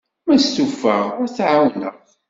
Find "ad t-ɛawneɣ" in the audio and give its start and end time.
1.23-1.95